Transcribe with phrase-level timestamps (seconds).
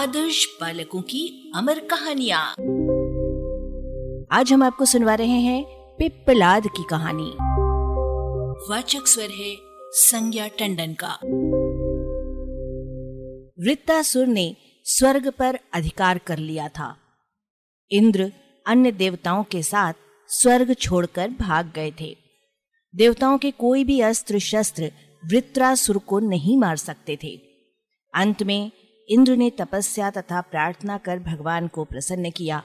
[0.00, 2.50] आदर्श बालकों की अमर कहानियाँ।
[4.38, 5.64] आज हम आपको सुनवा रहे हैं
[5.98, 7.34] पिप्पलाद की कहानी।
[8.70, 9.56] वाचक स्वर है
[9.90, 11.18] संज्ञा टंडन का।
[13.64, 16.96] वृत्तासुर ने स्वर्ग पर अधिकार कर लिया था।
[17.90, 18.32] इंद्र
[18.66, 19.92] अन्य देवताओं के साथ
[20.28, 22.16] स्वर्ग छोड़कर भाग गए थे।
[22.96, 24.92] देवताओं के कोई भी अस्त्र शस्त्र
[25.24, 27.40] वृत्रासुर को नहीं मार सकते थे।
[28.14, 28.72] अंत में
[29.10, 32.62] इंद्र ने तपस्या तथा प्रार्थना कर भगवान को प्रसन्न किया।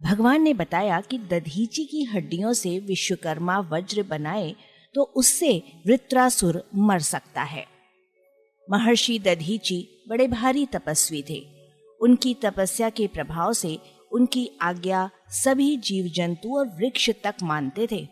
[0.00, 4.54] भगवान ने बताया कि दधीची की हड्डियों से विश्वकर्मा वज्र बनाए
[4.94, 5.50] तो उससे
[5.86, 7.66] वृत्रासुर मर सकता है।
[8.68, 11.40] महर्षि दधीची बड़े भारी तपस्वी थे।
[12.00, 13.78] उनकी तपस्या के प्रभाव से
[14.12, 18.06] उनकी आज्ञा सभी जीव जंतु और वृक्ष तक मानते थे।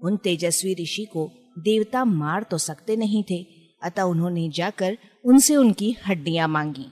[0.00, 3.46] उन तेजस्वी ऋषि को देवता मार तो सकते नहीं थे,
[3.82, 6.86] अतः उन्होंने जाकर उनसे उनकी हड्डियाँ मांगी।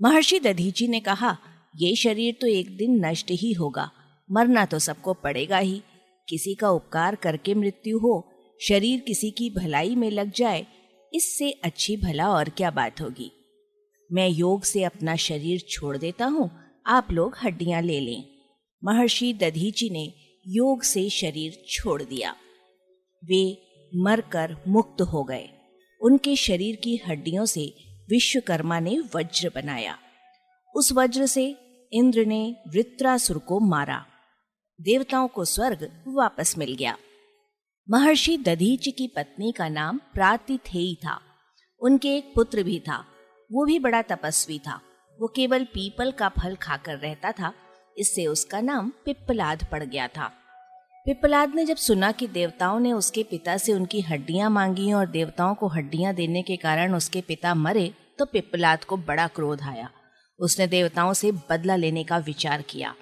[0.00, 1.36] महर्षि दधीची ने कहा,
[1.76, 3.90] ये शरीर तो एक दिन नष्ट ही होगा,
[4.30, 5.82] मरना तो सबको पड़ेगा ही।
[6.28, 10.66] किसी का उपकार करके मृत्यु हो, शरीर किसी की भलाई में लग जाए,
[11.12, 13.30] इससे अच्छी भला और क्या बात होगी?
[14.12, 16.50] मैं योग से अपना शरीर छोड़ देता हूँ,
[16.86, 18.24] आप लोग हड्डियाँ ले लें।
[18.84, 20.12] महर्षि दधीची ने
[20.46, 22.34] योग से शरीर छोड़ दिया।
[23.24, 23.58] वे
[23.92, 25.48] मरकर मुक्त हो गए।
[26.00, 27.74] उनके शरीर की हड्डियों से
[28.10, 29.98] विश्वकर्मा ने वज्र बनाया।
[30.74, 31.56] उस वज्र से
[31.92, 34.06] इंद्र ने वृत्रासुर को मारा।
[34.80, 36.96] देवताओं को स्वर्ग वापस मिल गया।
[37.90, 41.20] महर्षि दधीच की पत्नी का नाम प्रातिथेयी था।
[41.80, 43.06] उनके एक पुत्र भी था।
[43.52, 44.80] वो भी बड़ा तपस्वी था।
[45.20, 47.52] वो केवल पीपल का फल खाकर रहता था,
[47.98, 50.32] इससे उसका नाम पिप्पलाद पड़ गया था।
[51.10, 55.54] पिपलाद ने जब सुना कि देवताओं ने उसके पिता से उनकी हड्डियाँ मांगी और देवताओं
[55.54, 59.88] को हड्डियाँ देने के कारण उसके पिता मरे तो पिपलाद को बड़ा क्रोध आया।
[60.38, 62.94] उसने देवताओं से बदला लेने का विचार किया।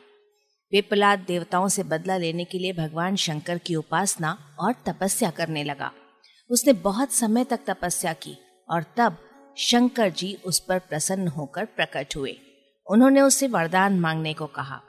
[0.73, 5.91] पिपलाद देवताओं से बदला लेने के लिए भगवान शंकर की उपासना और तपस्या करने लगा।
[6.51, 8.37] उसने बहुत समय तक तपस्या की
[8.69, 9.19] और तब
[9.57, 12.37] शंकर जी उस पर प्रसन्न होकर प्रकट हुए।
[12.87, 14.81] उन्होंने उससे वरदान मांगने को कहा।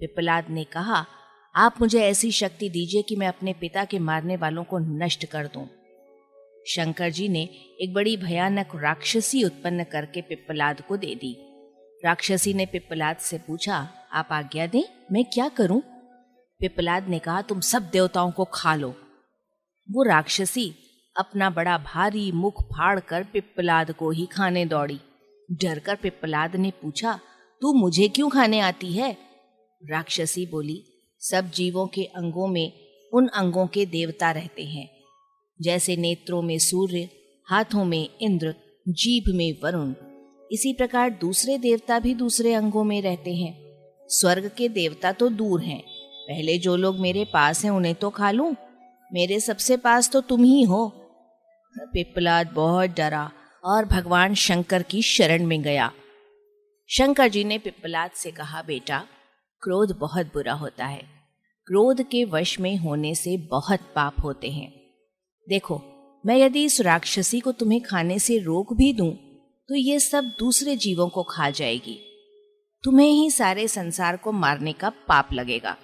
[0.00, 1.06] पिपलाद ने कहा
[1.58, 5.46] आप मुझे ऐसी शक्ति दीजिए कि मैं अपने पिता के मारने वालों को नष्ट कर
[5.46, 5.68] दूँ।
[6.66, 7.48] शंकर जी ने
[7.80, 11.36] एक बड़ी भयानक राक्षसी उत्पन्न करके पिप्पलाद को दे दी।
[12.04, 14.82] राक्षसी ने पिप्पलाद से पूछा, आप आज्ञा दें?
[15.12, 15.82] मैं क्या करूँ?
[16.60, 18.94] पिप्पलाद ने कहा, तुम सब देवताओं को खा लो।
[19.90, 20.74] वो राक्षसी
[21.16, 25.00] अपना बड़ा भारी मुख फाड़ कर पिप्पलाद को ही खाने दौड़ी।
[25.52, 27.20] डर कर पिप्पलाद ने पूछा,
[27.60, 29.16] तू मुझे क्यों खाने आती है?
[29.90, 32.72] राक्षसी बोली सब जीवों के अंगों में
[33.12, 34.90] उन अंगों के देवता रहते हैं।
[35.62, 37.08] जैसे नेत्रों में सूर्य,
[37.46, 38.54] हाथों में इंद्र,
[38.88, 39.94] जीभ में वरुण।
[40.52, 43.54] इसी प्रकार दूसरे देवता भी दूसरे अंगों में रहते हैं।
[44.08, 45.82] स्वर्ग के देवता तो दूर हैं।
[46.28, 48.56] पहले जो लोग मेरे पास हैं, उन्हें तो खा लूँ।
[49.12, 50.92] मेरे सबसे पास तो तुम ही हो।
[51.78, 53.32] पिपलाद बहुत डरा
[53.64, 55.92] और भगवान शंकर की शरण में गया।
[56.88, 59.04] शंकर जी ने पिपलाद से कहा, बेटा
[59.66, 61.02] क्रोध बहुत बुरा होता है।
[61.66, 64.72] क्रोध के वश में होने से बहुत पाप होते हैं।
[65.48, 65.82] देखो,
[66.26, 69.10] मैं यदि इस राक्षसी को तुम्हें खाने से रोक भी दूँ
[69.68, 71.98] तो ये सब दूसरे जीवों को खा जाएगी।
[72.84, 75.76] तुम्हें ही सारे संसार को मारने का पाप लगेगा।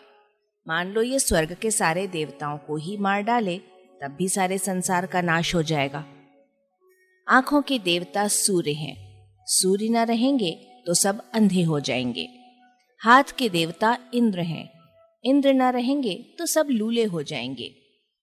[0.69, 3.59] मान लो ये स्वर्ग के सारे देवताओं को ही मार डाले,
[4.03, 6.05] तब भी सारे संसार का नाश हो जाएगा।
[7.29, 8.97] आँखों के देवता सूर्य हैं।
[9.47, 10.53] सूर्य न रहेंगे
[10.87, 12.42] तो सब अंधे हो जाएँगे।
[13.05, 14.71] हाथ के देवता इंद्र हैं।
[15.25, 17.75] इंद्र न रहेंगे तो सब लूले हो जाएँगे।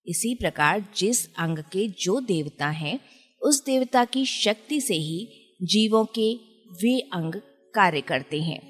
[0.08, 3.00] इसी प्रकार जिस अंग के जो देवता हैं,
[3.42, 5.28] उस देवता की शक्ति से ही
[5.62, 6.36] जीवों के
[6.74, 7.36] वे अंग
[7.76, 8.62] कार्य करते हैं।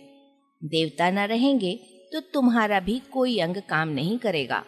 [0.64, 1.76] देवता न रहेंगे
[2.14, 4.66] तो तुम्हारा भी कोई अंग काम नहीं करेगा।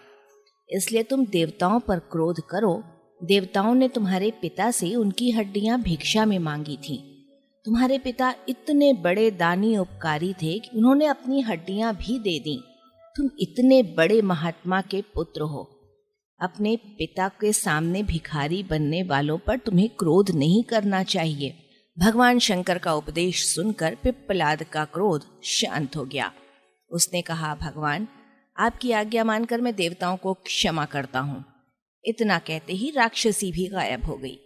[0.69, 2.83] इसलिए तुम देवताओं पर क्रोध करो।
[3.23, 7.07] देवताओं ने तुम्हारे पिता से उनकी हड्डियाँ भिक्षा में मांगी थी।
[7.65, 12.63] तुम्हारे पिता इतने बड़े दानी उपकारी थे कि उन्होंने अपनी हड्डियाँ भी दे दी।
[13.17, 15.79] तुम इतने बड़े महात्मा के पुत्र हो।
[16.41, 21.53] अपने पिता के सामने भिखारी बनने वालों पर तुम्हें क्रोध नहीं करना चाहिए।
[21.99, 26.31] भगवान शंकर का उपदेश सुनकर पिप्पलाद का क्रोध शांत हो गया।
[26.91, 28.07] उसने कहा, भगवान,
[28.57, 31.45] आपकी आज्ञा मानकर मैं देवताओं को क्षमा करता हूँ।
[32.05, 34.39] इतना कहते ही राक्षसी भी गायब हो गई।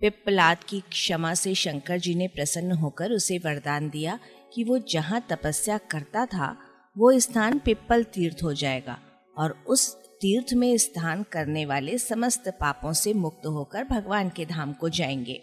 [0.00, 4.18] पिप्पलाद की क्षमा से शंकर जी ने प्रसन्न होकर उसे वरदान दिया
[4.54, 6.56] कि वो जहाँ तपस्या करता था,
[6.98, 8.98] वो स्थान पिप्पल तीर्थ हो जाएगा
[9.38, 14.72] और उस तीर्थ में स्थान करने वाले समस्त पापों से मुक्त होकर भगवान के धाम
[14.72, 15.42] को जाएँगे।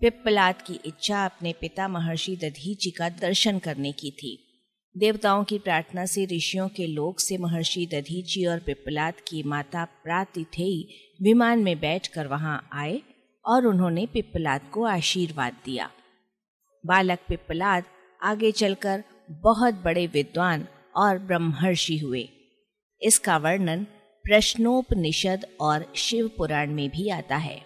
[0.00, 4.42] पिप्पलाद की इच्छा अपने पिता महर्षि दधीची का दर्शन करने की थी।
[4.98, 10.88] देवताओं की प्रार्थना से ऋषियों के लोक से महर्षि दधीची और पिप्पलाद की माता प्रातिथेयी
[11.22, 13.02] विमान में बैठकर वहाँ आए
[13.46, 15.90] और उन्होंने पिप्पलाद को आशीर्वाद दिया।
[16.86, 17.84] बालक पिप्पलाद
[18.22, 22.28] आगे चलकर बहुत बड़े विद्वान और ब्रह्मर्षि हुए।
[23.02, 23.84] इसका वर्णन
[24.24, 27.60] प्रश्नोपनिषद और शिव पुराण में भी आता है।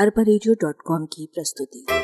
[0.00, 0.22] अरबा
[1.06, 2.03] की प्रस्तुति।